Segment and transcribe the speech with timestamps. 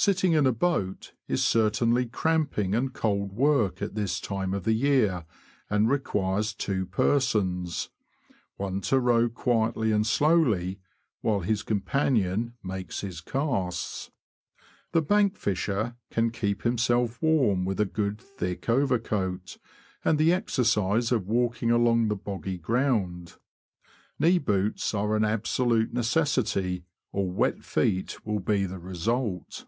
[0.00, 4.72] Sitting in a boat is certainly cramping and cold work at this time of the
[4.72, 5.24] year,
[5.68, 7.90] and requires two persons,
[8.56, 10.78] one to row quietly and slowly,
[11.20, 14.12] while his companion makes his casts.
[14.92, 19.58] The bank fisher can keep himself warm with a good thick overcoat,
[20.04, 23.34] and the exercise of walking along the boggy ground.
[24.16, 29.66] Knee boots are an absolute necessity, or wet feet will be the result.